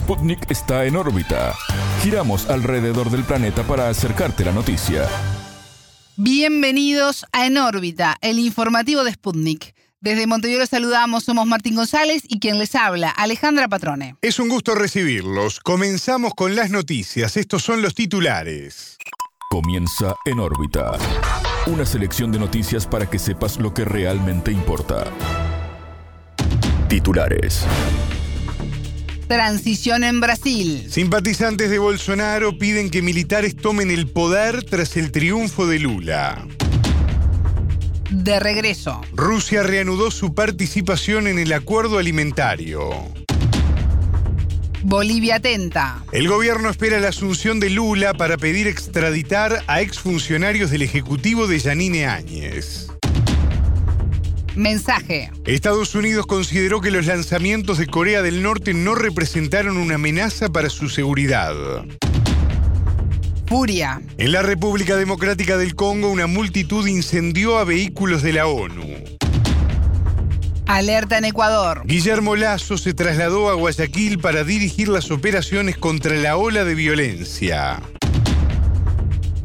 [0.00, 1.54] Sputnik está en órbita.
[2.02, 5.06] Giramos alrededor del planeta para acercarte la noticia.
[6.16, 9.74] Bienvenidos a En órbita, el informativo de Sputnik.
[10.00, 14.16] Desde Montevideo saludamos, somos Martín González y quien les habla, Alejandra Patrone.
[14.22, 15.60] Es un gusto recibirlos.
[15.60, 17.36] Comenzamos con las noticias.
[17.36, 18.96] Estos son los titulares.
[19.50, 20.92] Comienza En órbita.
[21.66, 25.04] Una selección de noticias para que sepas lo que realmente importa.
[26.88, 27.66] Titulares.
[29.30, 30.88] Transición en Brasil.
[30.90, 36.48] Simpatizantes de Bolsonaro piden que militares tomen el poder tras el triunfo de Lula.
[38.10, 39.00] De regreso.
[39.12, 42.90] Rusia reanudó su participación en el acuerdo alimentario.
[44.82, 46.02] Bolivia atenta.
[46.10, 51.60] El gobierno espera la asunción de Lula para pedir extraditar a exfuncionarios del Ejecutivo de
[51.60, 52.89] Yanine Áñez.
[54.56, 55.30] Mensaje.
[55.44, 60.70] Estados Unidos consideró que los lanzamientos de Corea del Norte no representaron una amenaza para
[60.70, 61.54] su seguridad.
[63.46, 64.00] Furia.
[64.16, 68.84] En la República Democrática del Congo, una multitud incendió a vehículos de la ONU.
[70.66, 71.82] Alerta en Ecuador.
[71.84, 77.82] Guillermo Lazo se trasladó a Guayaquil para dirigir las operaciones contra la ola de violencia.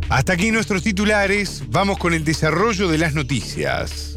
[0.08, 4.15] Hasta aquí nuestros titulares, vamos con el desarrollo de las noticias.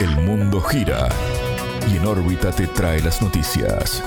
[0.00, 1.08] El mundo gira
[1.90, 4.02] y en órbita te trae las noticias.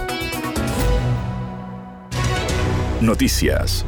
[3.01, 3.85] Noticias.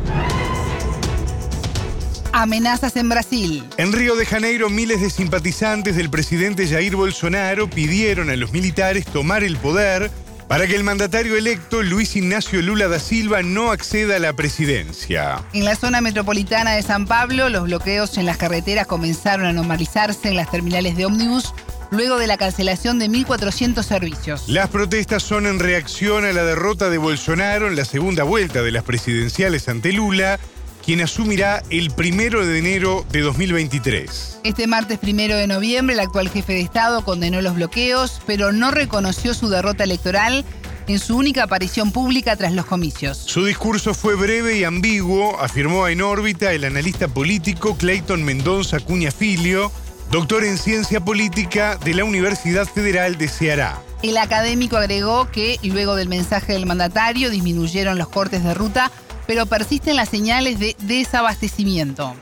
[2.33, 3.63] Amenazas en Brasil.
[3.77, 9.05] En Río de Janeiro, miles de simpatizantes del presidente Jair Bolsonaro pidieron a los militares
[9.05, 10.09] tomar el poder
[10.52, 15.41] para que el mandatario electo Luis Ignacio Lula da Silva no acceda a la presidencia.
[15.53, 20.27] En la zona metropolitana de San Pablo, los bloqueos en las carreteras comenzaron a normalizarse
[20.27, 21.53] en las terminales de ómnibus
[21.92, 24.45] luego de la cancelación de 1.400 servicios.
[24.47, 28.72] Las protestas son en reacción a la derrota de Bolsonaro en la segunda vuelta de
[28.72, 30.39] las presidenciales ante Lula
[30.83, 34.39] quien asumirá el primero de enero de 2023.
[34.43, 38.71] Este martes primero de noviembre, el actual jefe de Estado condenó los bloqueos, pero no
[38.71, 40.44] reconoció su derrota electoral
[40.88, 43.17] en su única aparición pública tras los comicios.
[43.17, 49.11] Su discurso fue breve y ambiguo, afirmó en órbita el analista político Clayton Mendoza Cuña
[49.11, 49.71] Filio,
[50.11, 53.82] doctor en ciencia política de la Universidad Federal de Ceará.
[54.04, 58.92] El académico agregó que luego del mensaje del mandatario disminuyeron los cortes de ruta
[59.32, 62.14] pero persisten las señales de desabastecimiento.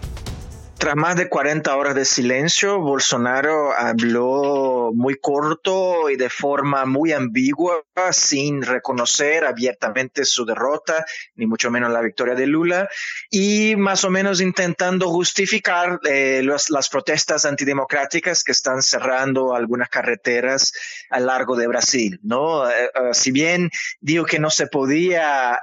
[0.78, 7.12] Tras más de 40 horas de silencio, Bolsonaro habló muy corto y de forma muy
[7.12, 11.06] ambigua, sin reconocer abiertamente su derrota,
[11.36, 12.90] ni mucho menos la victoria de Lula,
[13.30, 20.72] y más o menos intentando justificar eh, las protestas antidemocráticas que están cerrando algunas carreteras
[21.10, 22.20] a lo largo de Brasil.
[22.24, 22.70] ¿no?
[22.70, 25.60] Eh, eh, si bien dijo que no se podía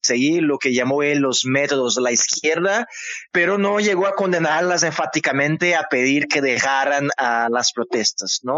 [0.00, 2.86] seguir lo que llamó él los métodos de la izquierda,
[3.32, 8.55] pero no llegó a condenar enfáticamente a pedir que dejaran a las protestas, ¿no?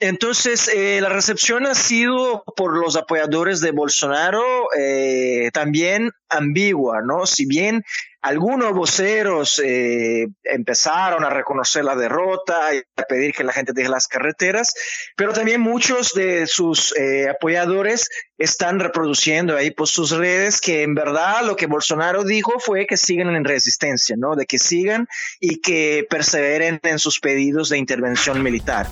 [0.00, 4.42] Entonces, eh, la recepción ha sido por los apoyadores de Bolsonaro
[4.76, 7.26] eh, también ambigua, ¿no?
[7.26, 7.84] Si bien
[8.20, 13.88] algunos voceros eh, empezaron a reconocer la derrota y a pedir que la gente deje
[13.88, 14.74] las carreteras,
[15.16, 20.94] pero también muchos de sus eh, apoyadores están reproduciendo ahí por sus redes que en
[20.94, 24.34] verdad lo que Bolsonaro dijo fue que sigan en resistencia, ¿no?
[24.34, 25.06] De que sigan
[25.40, 28.86] y que perseveren en sus pedidos de intervención militar.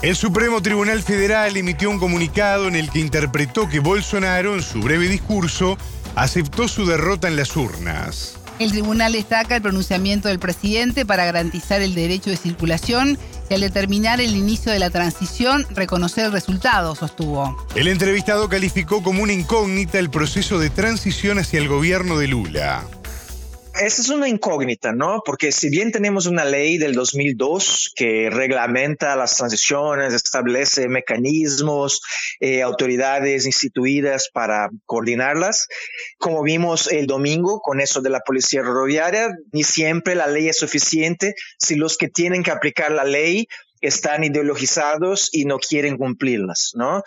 [0.00, 4.80] El Supremo Tribunal Federal emitió un comunicado en el que interpretó que Bolsonaro, en su
[4.80, 5.76] breve discurso,
[6.14, 8.36] aceptó su derrota en las urnas.
[8.60, 13.18] El tribunal destaca el pronunciamiento del presidente para garantizar el derecho de circulación
[13.50, 17.56] y al determinar el inicio de la transición, reconocer el resultado, sostuvo.
[17.74, 22.84] El entrevistado calificó como una incógnita el proceso de transición hacia el gobierno de Lula
[23.80, 25.22] esa es una incógnita, ¿no?
[25.24, 32.02] Porque si bien tenemos una ley del 2002 que reglamenta las transiciones, establece mecanismos,
[32.40, 35.68] eh, autoridades instituidas para coordinarlas,
[36.18, 40.58] como vimos el domingo con eso de la policía ferroviaria, ni siempre la ley es
[40.58, 43.46] suficiente si los que tienen que aplicar la ley
[43.80, 47.02] están ideologizados y no quieren cumplirlas, ¿no?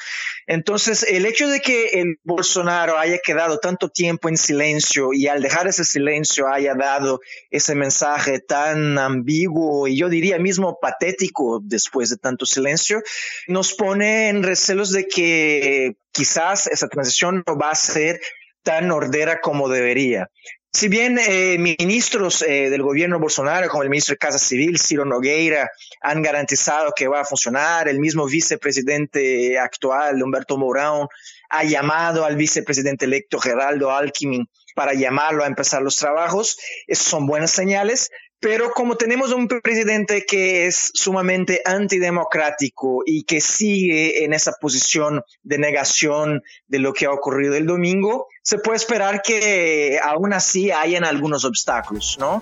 [0.47, 5.41] Entonces, el hecho de que el Bolsonaro haya quedado tanto tiempo en silencio y al
[5.41, 7.19] dejar ese silencio haya dado
[7.50, 13.01] ese mensaje tan ambiguo y yo diría mismo patético después de tanto silencio,
[13.47, 18.19] nos pone en recelos de que quizás esa transición no va a ser
[18.63, 20.29] tan ordera como debería.
[20.73, 25.03] Si bien eh, ministros eh, del gobierno Bolsonaro, como el ministro de Casa Civil, Ciro
[25.03, 25.69] Nogueira,
[26.00, 31.09] han garantizado que va a funcionar, el mismo vicepresidente actual, Humberto Mourão,
[31.50, 36.57] ha llamado al vicepresidente electo Geraldo Alckmin para llamarlo a empezar los trabajos.
[36.88, 38.09] Esas son buenas señales,
[38.39, 45.21] pero como tenemos un presidente que es sumamente antidemocrático y que sigue en esa posición
[45.44, 50.71] de negación de lo que ha ocurrido el domingo, se puede esperar que aún así
[50.71, 52.41] hayan algunos obstáculos, ¿no?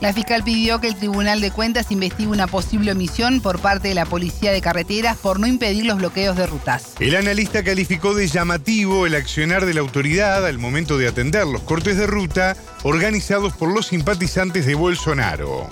[0.00, 3.94] La fiscal pidió que el Tribunal de Cuentas investigue una posible omisión por parte de
[3.94, 6.92] la Policía de Carreteras por no impedir los bloqueos de rutas.
[7.00, 11.62] El analista calificó de llamativo el accionar de la autoridad al momento de atender los
[11.62, 15.66] cortes de ruta organizados por los simpatizantes de Bolsonaro.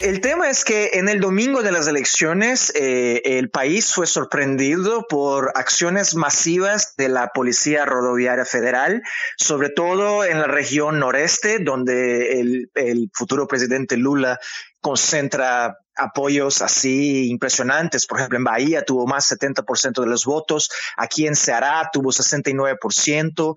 [0.00, 5.06] El tema es que en el domingo de las elecciones eh, el país fue sorprendido
[5.08, 9.02] por acciones masivas de la Policía Rodoviaria Federal,
[9.38, 14.38] sobre todo en la región noreste, donde el, el futuro presidente Lula
[14.80, 18.06] concentra apoyos así impresionantes.
[18.06, 23.56] Por ejemplo, en Bahía tuvo más 70% de los votos, aquí en Ceará tuvo 69%.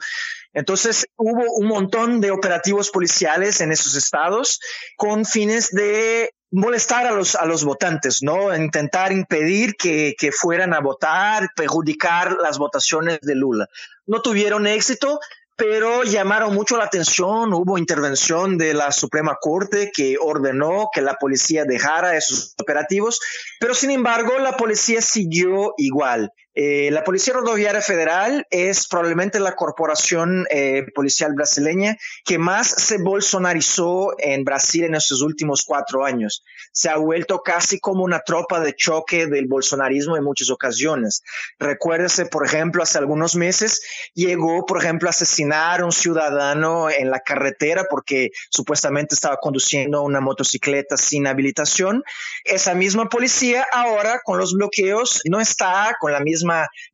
[0.54, 4.60] Entonces hubo un montón de operativos policiales en esos estados
[4.98, 8.54] con fines de molestar a los, a los votantes, ¿no?
[8.56, 13.68] Intentar impedir que, que fueran a votar, perjudicar las votaciones de Lula.
[14.06, 15.22] No tuvieron éxito,
[15.56, 17.54] pero llamaron mucho la atención.
[17.54, 23.22] Hubo intervención de la Suprema Corte que ordenó que la policía dejara esos operativos,
[23.60, 26.32] pero sin embargo la policía siguió igual.
[26.54, 32.98] Eh, la Policía Rodoviaria Federal es probablemente la corporación eh, policial brasileña que más se
[32.98, 36.44] bolsonarizó en Brasil en estos últimos cuatro años.
[36.74, 41.24] Se ha vuelto casi como una tropa de choque del bolsonarismo en muchas ocasiones.
[41.58, 43.82] Recuérdese, por ejemplo, hace algunos meses
[44.14, 50.02] llegó, por ejemplo, a asesinar a un ciudadano en la carretera porque supuestamente estaba conduciendo
[50.02, 52.04] una motocicleta sin habilitación.
[52.44, 56.41] Esa misma policía ahora con los bloqueos no está con la misma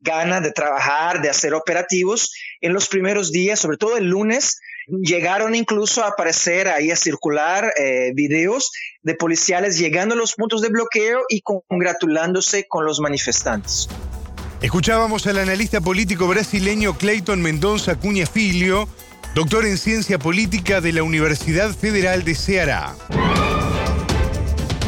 [0.00, 2.32] gana de trabajar, de hacer operativos.
[2.60, 7.72] En los primeros días, sobre todo el lunes, llegaron incluso a aparecer ahí a circular
[7.76, 8.70] eh, videos
[9.02, 13.88] de policiales llegando a los puntos de bloqueo y congratulándose con los manifestantes.
[14.60, 18.88] Escuchábamos al analista político brasileño Clayton Mendonça Cunha Filho,
[19.34, 22.96] doctor en ciencia política de la Universidad Federal de Ceará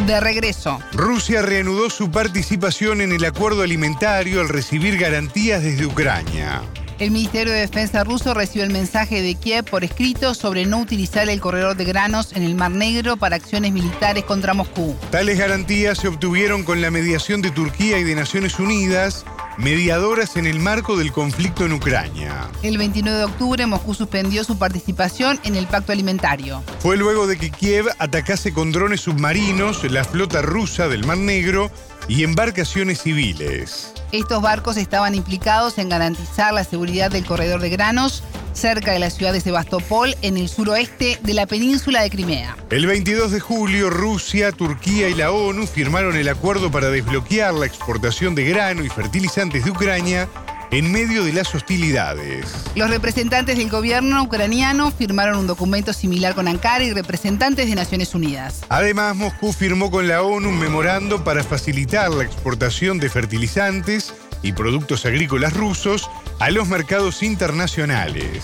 [0.07, 0.79] de regreso.
[0.93, 6.63] Rusia reanudó su participación en el acuerdo alimentario al recibir garantías desde Ucrania.
[6.99, 11.29] El Ministerio de Defensa ruso recibió el mensaje de Kiev por escrito sobre no utilizar
[11.31, 14.95] el corredor de granos en el Mar Negro para acciones militares contra Moscú.
[15.11, 19.25] Tales garantías se obtuvieron con la mediación de Turquía y de Naciones Unidas
[19.59, 22.49] mediadoras en el marco del conflicto en Ucrania.
[22.63, 26.63] El 29 de octubre Moscú suspendió su participación en el pacto alimentario.
[26.81, 31.71] Fue luego de que Kiev atacase con drones submarinos la flota rusa del Mar Negro
[32.09, 33.93] y embarcaciones civiles.
[34.13, 38.25] Estos barcos estaban implicados en garantizar la seguridad del corredor de granos
[38.61, 42.59] cerca de la ciudad de Sebastopol, en el suroeste de la península de Crimea.
[42.69, 47.65] El 22 de julio, Rusia, Turquía y la ONU firmaron el acuerdo para desbloquear la
[47.65, 50.29] exportación de grano y fertilizantes de Ucrania
[50.71, 52.47] en medio de las hostilidades.
[52.75, 58.15] Los representantes del gobierno ucraniano firmaron un documento similar con Ankara y representantes de Naciones
[58.15, 58.61] Unidas.
[58.69, 64.13] Además, Moscú firmó con la ONU un memorando para facilitar la exportación de fertilizantes
[64.43, 66.11] y productos agrícolas rusos
[66.41, 68.43] a los mercados internacionales.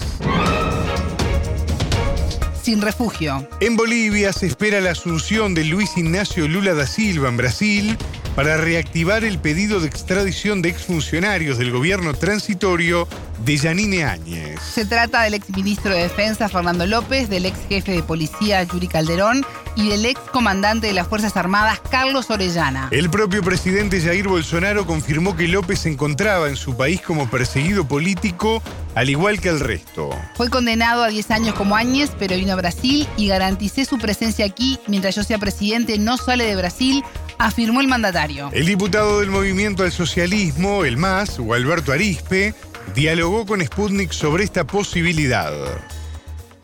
[2.62, 3.48] Sin refugio.
[3.60, 7.96] En Bolivia se espera la asunción de Luis Ignacio Lula da Silva en Brasil
[8.34, 13.08] para reactivar el pedido de extradición de exfuncionarios del gobierno transitorio
[13.46, 14.60] de Yanine Áñez.
[14.60, 19.46] Se trata del exministro de Defensa Fernando López, del ex jefe de policía Yuri Calderón
[19.76, 22.88] y del ex comandante de las Fuerzas Armadas Carlos Orellana.
[22.90, 27.86] El propio presidente Jair Bolsonaro confirmó que López se encontraba en su país como perseguido
[27.86, 28.62] político,
[28.94, 30.10] al igual que el resto.
[30.34, 34.46] Fue condenado a 10 años como Áñez, pero vino a Brasil y garanticé su presencia
[34.46, 37.04] aquí mientras yo sea presidente, no sale de Brasil
[37.38, 38.50] afirmó el mandatario.
[38.52, 42.54] El diputado del Movimiento al Socialismo, el MAS, o Alberto Arispe,
[42.94, 45.52] dialogó con Sputnik sobre esta posibilidad.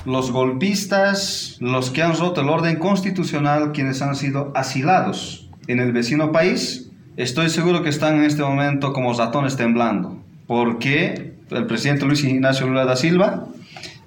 [0.04, 5.92] Los golpistas, los que han roto el orden constitucional, quienes han sido asilados en el
[5.92, 10.18] vecino país, estoy seguro que están en este momento como ratones temblando,
[10.48, 13.46] porque el presidente Luis Ignacio Lula da Silva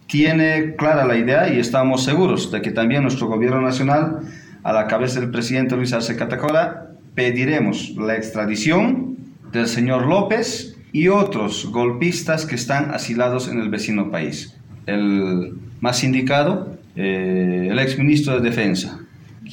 [0.07, 4.19] tiene clara la idea y estamos seguros de que también nuestro gobierno nacional
[4.63, 9.15] a la cabeza del presidente Luis Arce Catacora, pediremos la extradición
[9.51, 14.57] del señor López y otros golpistas que están asilados en el vecino país.
[14.87, 15.53] El
[15.85, 19.01] más indicado, eh, el exministro de Defensa,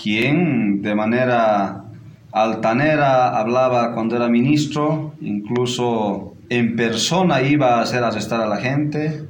[0.03, 1.85] quien de manera
[2.33, 9.25] altanera hablaba cuando era ministro, incluso en persona iba a hacer arrestar a la gente,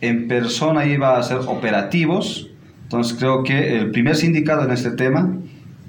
[0.00, 2.50] en persona iba a hacer operativos.
[2.82, 5.36] Entonces creo que el primer sindicado en este tema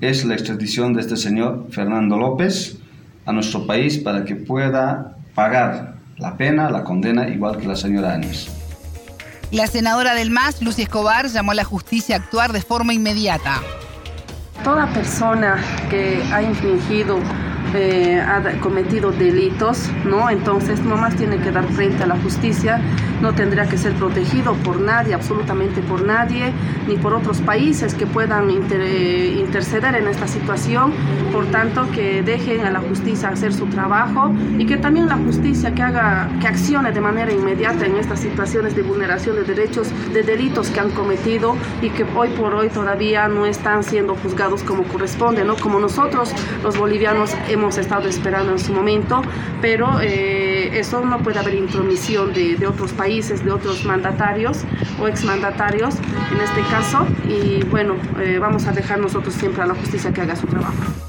[0.02, 2.78] es la extradición de este señor Fernando López
[3.26, 8.14] a nuestro país para que pueda pagar la pena, la condena, igual que la señora
[8.14, 8.59] Áñez.
[9.52, 13.62] La senadora del MAS, Lucy Escobar, llamó a la justicia a actuar de forma inmediata.
[14.64, 15.58] Toda persona
[15.90, 17.18] que ha infringido
[17.74, 20.30] eh, ha cometido delitos, ¿no?
[20.30, 22.80] Entonces no más tiene que dar frente a la justicia,
[23.22, 26.52] no tendría que ser protegido por nadie, absolutamente por nadie,
[26.88, 30.94] ni por otros países que puedan interceder en esta situación.
[31.32, 35.74] Por tanto, que dejen a la justicia hacer su trabajo y que también la justicia
[35.74, 40.24] que haga, que accione de manera inmediata en estas situaciones de vulneración de derechos, de
[40.24, 44.84] delitos que han cometido y que hoy por hoy todavía no están siendo juzgados como
[44.84, 45.56] corresponde, ¿no?
[45.56, 46.34] Como nosotros
[46.64, 49.22] los bolivianos hemos estado esperando en su momento,
[49.62, 54.60] pero eh, eso no puede haber intromisión de, otros países, de otros mandatarios
[55.02, 55.96] o exmandatarios
[56.32, 57.06] en este caso.
[57.28, 61.09] Y bueno, eh, vamos a dejar nosotros siempre a la justicia que haga su trabajo.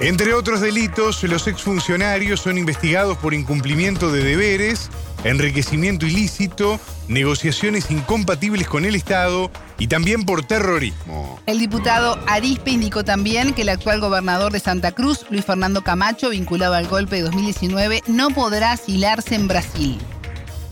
[0.00, 4.90] Entre otros delitos, los exfuncionarios son investigados por incumplimiento de deberes,
[5.22, 11.38] enriquecimiento ilícito, negociaciones incompatibles con el Estado y también por terrorismo.
[11.46, 16.30] El diputado Arispe indicó también que el actual gobernador de Santa Cruz, Luis Fernando Camacho,
[16.30, 19.98] vinculado al golpe de 2019, no podrá asilarse en Brasil.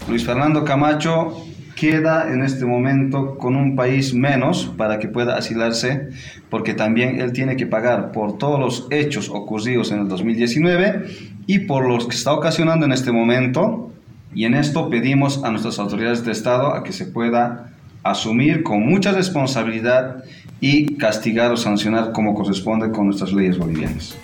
[0.08, 1.46] Luis Fernando Camacho
[1.82, 6.10] queda en este momento con un país menos para que pueda asilarse,
[6.48, 11.06] porque también él tiene que pagar por todos los hechos ocurridos en el 2019
[11.48, 13.90] y por los que está ocasionando en este momento
[14.32, 17.72] y en esto pedimos a nuestras autoridades de Estado a que se pueda
[18.04, 20.22] asumir con mucha responsabilidad
[20.60, 24.16] y castigar o sancionar como corresponde con nuestras leyes bolivianas.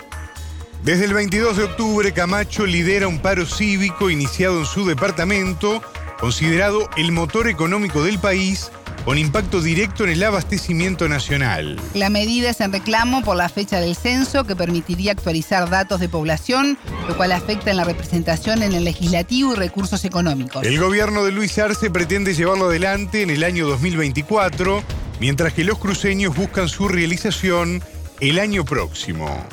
[0.85, 5.81] Desde el 22 de octubre, Camacho lidera un paro cívico iniciado en su departamento,
[6.19, 8.71] considerado el motor económico del país
[9.05, 11.79] con impacto directo en el abastecimiento nacional.
[11.93, 16.09] La medida es en reclamo por la fecha del censo que permitiría actualizar datos de
[16.09, 20.65] población, lo cual afecta en la representación en el legislativo y recursos económicos.
[20.65, 24.83] El gobierno de Luis Arce pretende llevarlo adelante en el año 2024,
[25.19, 27.81] mientras que los cruceños buscan su realización
[28.19, 29.47] el año próximo.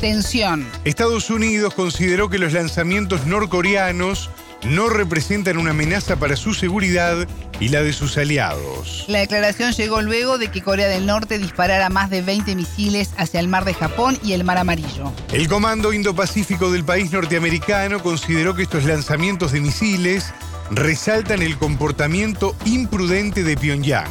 [0.00, 0.66] Tensión.
[0.84, 4.30] Estados Unidos consideró que los lanzamientos norcoreanos
[4.64, 7.28] no representan una amenaza para su seguridad
[7.60, 9.04] y la de sus aliados.
[9.08, 13.40] La declaración llegó luego de que Corea del Norte disparara más de 20 misiles hacia
[13.40, 15.12] el mar de Japón y el mar amarillo.
[15.32, 20.32] El Comando Indo-Pacífico del país norteamericano consideró que estos lanzamientos de misiles
[20.70, 24.10] resaltan el comportamiento imprudente de Pyongyang.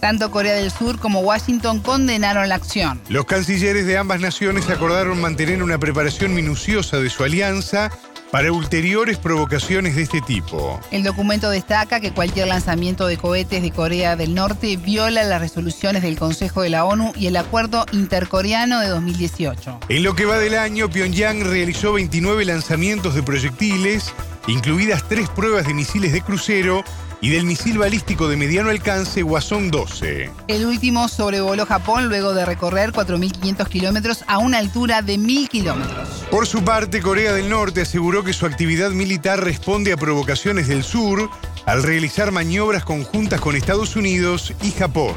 [0.00, 3.00] Tanto Corea del Sur como Washington condenaron la acción.
[3.08, 7.90] Los cancilleres de ambas naciones acordaron mantener una preparación minuciosa de su alianza
[8.30, 10.80] para ulteriores provocaciones de este tipo.
[10.90, 16.02] El documento destaca que cualquier lanzamiento de cohetes de Corea del Norte viola las resoluciones
[16.02, 19.80] del Consejo de la ONU y el Acuerdo Intercoreano de 2018.
[19.88, 24.12] En lo que va del año, Pyongyang realizó 29 lanzamientos de proyectiles,
[24.46, 26.84] incluidas tres pruebas de misiles de crucero
[27.20, 30.30] y del misil balístico de mediano alcance Hwasong 12.
[30.48, 36.08] El último sobrevoló Japón luego de recorrer 4.500 kilómetros a una altura de 1.000 kilómetros.
[36.30, 40.84] Por su parte, Corea del Norte aseguró que su actividad militar responde a provocaciones del
[40.84, 41.30] sur
[41.64, 45.14] al realizar maniobras conjuntas con Estados Unidos y Japón.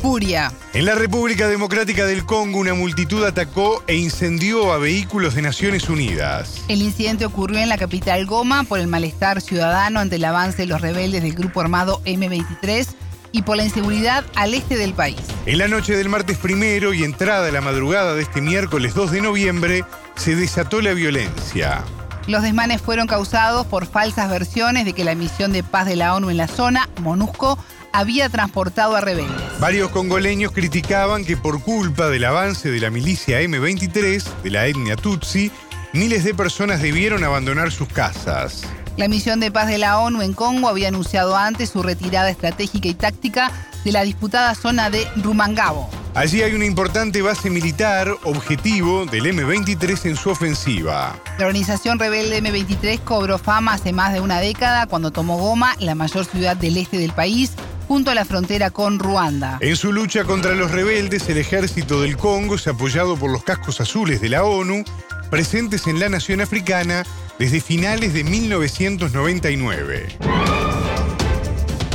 [0.00, 0.52] Furia.
[0.72, 5.88] En la República Democrática del Congo, una multitud atacó e incendió a vehículos de Naciones
[5.88, 6.62] Unidas.
[6.68, 10.66] El incidente ocurrió en la capital Goma por el malestar ciudadano ante el avance de
[10.66, 12.86] los rebeldes del grupo armado M23
[13.32, 15.20] y por la inseguridad al este del país.
[15.46, 19.12] En la noche del martes primero y entrada a la madrugada de este miércoles 2
[19.12, 19.84] de noviembre,
[20.16, 21.84] se desató la violencia.
[22.26, 26.14] Los desmanes fueron causados por falsas versiones de que la misión de paz de la
[26.14, 27.58] ONU en la zona, MONUSCO,
[27.92, 29.58] había transportado a rebeldes.
[29.58, 34.96] Varios congoleños criticaban que por culpa del avance de la milicia M23, de la etnia
[34.96, 35.50] Tutsi,
[35.92, 38.62] miles de personas debieron abandonar sus casas.
[38.96, 42.88] La misión de paz de la ONU en Congo había anunciado antes su retirada estratégica
[42.88, 43.50] y táctica
[43.84, 45.88] de la disputada zona de Rumangabo.
[46.14, 51.16] Allí hay una importante base militar, objetivo del M23 en su ofensiva.
[51.38, 55.94] La organización rebelde M23 cobró fama hace más de una década cuando tomó Goma, la
[55.94, 57.52] mayor ciudad del este del país,
[57.90, 59.58] junto a la frontera con Ruanda.
[59.60, 63.80] En su lucha contra los rebeldes, el ejército del Congo es apoyado por los cascos
[63.80, 64.84] azules de la ONU,
[65.28, 67.04] presentes en la nación africana
[67.40, 70.06] desde finales de 1999.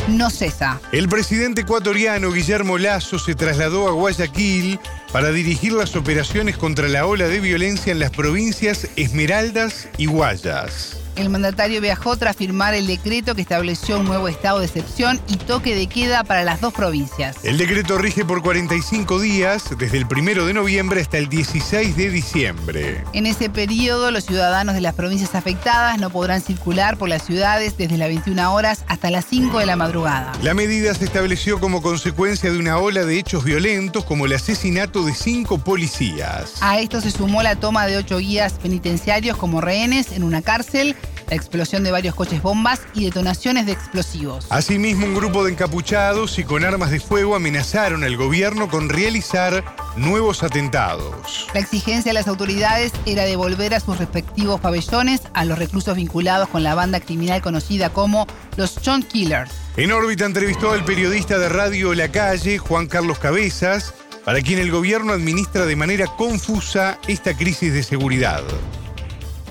[0.10, 0.82] no cesa.
[0.92, 4.82] El presidente ecuatoriano Guillermo Lazo se trasladó a Guayaquil
[5.14, 11.04] para dirigir las operaciones contra la ola de violencia en las provincias Esmeraldas y Guayas.
[11.15, 15.38] El mandatario viajó tras firmar el decreto que estableció un nuevo estado de excepción y
[15.38, 17.38] toque de queda para las dos provincias.
[17.43, 22.10] El decreto rige por 45 días, desde el 1 de noviembre hasta el 16 de
[22.10, 23.03] diciembre.
[23.13, 27.77] En ese periodo, los ciudadanos de las provincias afectadas no podrán circular por las ciudades
[27.77, 30.34] desde las 21 horas hasta las 5 de la madrugada.
[30.41, 35.03] La medida se estableció como consecuencia de una ola de hechos violentos como el asesinato
[35.05, 36.55] de cinco policías.
[36.62, 40.95] A esto se sumó la toma de ocho guías penitenciarios como rehenes en una cárcel
[41.27, 44.48] la explosión de varios coches bombas y detonaciones de explosivos.
[44.50, 49.63] Asimismo, un grupo de encapuchados y con armas de fuego amenazaron al gobierno con realizar
[49.96, 51.48] nuevos atentados.
[51.53, 56.50] La exigencia de las autoridades era devolver a sus respectivos pabellones a los reclusos vinculados
[56.50, 58.27] con la banda criminal conocida como
[58.58, 59.51] los John Killers.
[59.77, 64.72] En órbita entrevistó al periodista de radio La Calle, Juan Carlos Cabezas, para quien el
[64.72, 68.44] gobierno administra de manera confusa esta crisis de seguridad.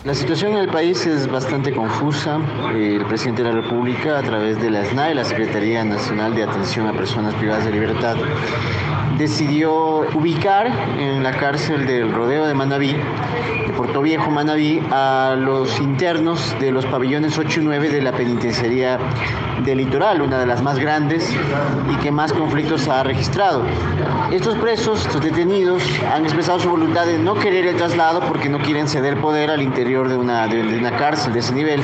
[0.05, 2.39] La situación en el país es bastante confusa.
[2.75, 6.87] El presidente de la República, a través de la SNAE, la Secretaría Nacional de Atención
[6.87, 8.17] a Personas Privadas de Libertad,
[9.17, 10.67] decidió ubicar
[10.99, 16.71] en la cárcel del Rodeo de Manabí, de Puerto Viejo, Manabí, a los internos de
[16.71, 18.99] los pabellones 8 y 9 de la penitenciaría
[19.65, 21.35] del litoral, una de las más grandes
[21.91, 23.63] y que más conflictos ha registrado.
[24.31, 25.83] Estos presos, estos detenidos,
[26.13, 29.63] han expresado su voluntad de no querer el traslado porque no quieren ceder poder al
[29.63, 31.81] interior de una, de, una cárcel de ese nivel,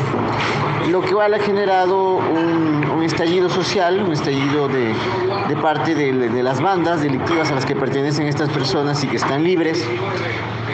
[0.91, 4.93] lo que ha generado un, estallido social, un estallido de,
[5.63, 9.87] parte de las bandas delictivas a las que pertenecen estas personas y que están libres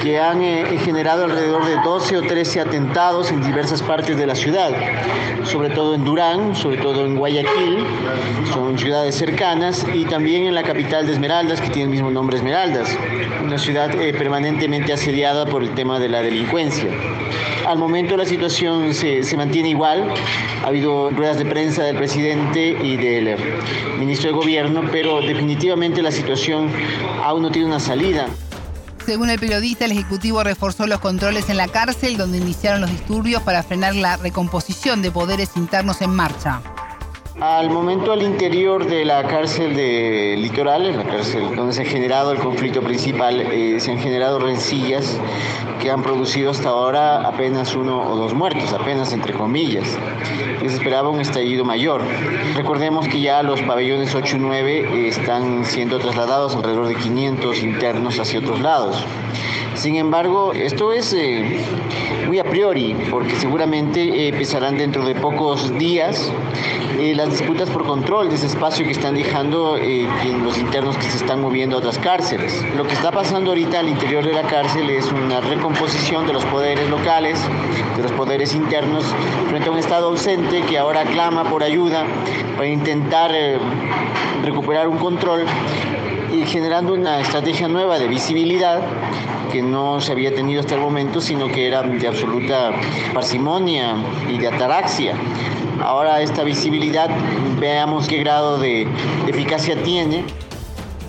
[0.03, 4.35] que han eh, generado alrededor de 12 o 13 atentados en diversas partes de la
[4.35, 4.71] ciudad,
[5.45, 7.85] sobre todo en Durán, sobre todo en Guayaquil,
[8.53, 12.37] son ciudades cercanas, y también en la capital de Esmeraldas, que tiene el mismo nombre
[12.37, 12.97] Esmeraldas,
[13.43, 16.91] una ciudad eh, permanentemente asediada por el tema de la delincuencia.
[17.67, 20.09] Al momento la situación se, se mantiene igual,
[20.63, 23.37] ha habido ruedas de prensa del presidente y del eh,
[23.99, 26.71] ministro de Gobierno, pero definitivamente la situación
[27.25, 28.27] aún no tiene una salida.
[29.07, 33.41] Según el periodista, el Ejecutivo reforzó los controles en la cárcel, donde iniciaron los disturbios
[33.41, 36.61] para frenar la recomposición de poderes internos en marcha.
[37.41, 42.33] Al momento al interior de la cárcel de Litoral, la cárcel donde se ha generado
[42.33, 45.21] el conflicto principal, eh, se han generado rencillas
[45.83, 49.87] que han producido hasta ahora apenas uno o dos muertos, apenas entre comillas.
[50.61, 52.01] Se esperaba un estallido mayor.
[52.55, 58.19] Recordemos que ya los pabellones 8 y 9 están siendo trasladados alrededor de 500 internos
[58.19, 59.05] hacia otros lados.
[59.75, 61.61] Sin embargo, esto es eh,
[62.27, 66.33] muy a priori, porque seguramente eh, empezarán dentro de pocos días
[66.99, 71.19] eh, las disputas por control de ese espacio que están dejando los internos que se
[71.19, 72.63] están moviendo a otras cárceles.
[72.77, 76.45] Lo que está pasando ahorita al interior de la cárcel es una recomposición de los
[76.47, 77.39] poderes locales,
[77.97, 79.05] de los poderes internos,
[79.49, 82.05] frente a un Estado ausente que ahora clama por ayuda
[82.57, 83.31] para intentar
[84.43, 85.45] recuperar un control
[86.33, 88.81] y generando una estrategia nueva de visibilidad
[89.51, 92.73] que no se había tenido hasta el momento, sino que era de absoluta
[93.15, 93.97] parsimonia
[94.29, 95.15] y de ataraxia.
[95.83, 97.09] Ahora esta visibilidad,
[97.59, 98.87] veamos qué grado de
[99.27, 100.25] eficacia tiene.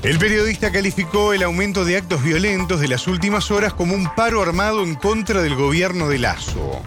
[0.04, 4.42] El periodista calificó el aumento de actos violentos de las últimas horas como un paro
[4.42, 6.82] armado en contra del gobierno de Lazo.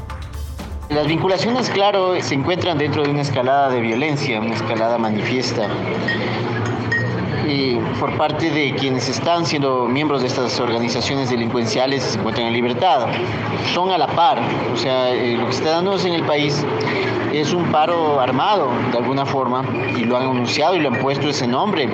[0.89, 5.69] Las vinculaciones, claro, se encuentran dentro de una escalada de violencia, una escalada manifiesta
[7.99, 12.53] por parte de quienes están siendo miembros de estas organizaciones delincuenciales y se encuentran en
[12.53, 13.09] libertad.
[13.75, 14.41] Son a la par,
[14.73, 16.65] o sea, eh, lo que está dando en el país
[17.33, 19.65] es un paro armado de alguna forma
[19.97, 21.89] y lo han anunciado y lo han puesto ese nombre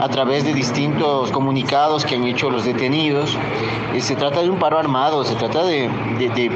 [0.00, 3.36] a través de distintos comunicados que han hecho los detenidos.
[3.94, 5.88] Eh, se trata de un paro armado, se trata de,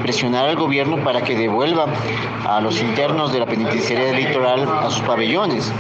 [0.03, 1.87] presionar al gobierno para que devuelva
[2.47, 5.73] a los internos de la penitenciaria del litoral a sus pabellones.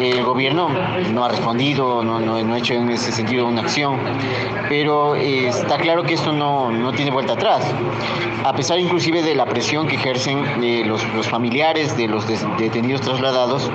[0.00, 0.68] El gobierno
[1.12, 3.98] no ha respondido, no, no, ha hecho en ese sentido una acción,
[4.68, 7.64] pero eh, está claro que esto no, no, tiene vuelta atrás,
[8.44, 12.26] a pesar inclusive de la presión que ejercen eh, los, los familiares familiares de los
[12.58, 13.70] detenidos trasladados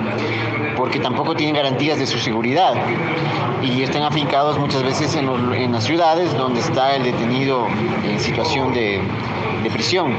[0.76, 2.74] porque tampoco tienen garantías de su seguridad
[3.62, 7.66] y están afincados muchas veces en, las ciudades donde está el detenido
[8.04, 9.00] en situación de,
[9.72, 10.14] prisión.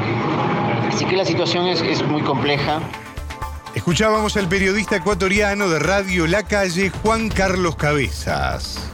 [0.92, 2.80] Así que la situación es muy compleja.
[3.76, 8.89] Escuchábamos al periodista ecuatoriano de Radio La Calle, Juan Carlos Cabezas.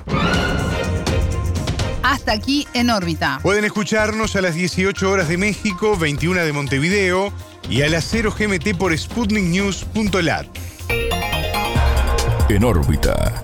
[2.09, 3.37] Hasta aquí en órbita.
[3.43, 7.31] Pueden escucharnos a las 18 horas de México, 21 de Montevideo
[7.69, 10.47] y a las 0 GMT por sputniknews.lat.
[12.49, 13.43] En órbita.